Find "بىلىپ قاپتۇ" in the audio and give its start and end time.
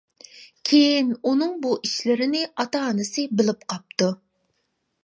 3.43-4.15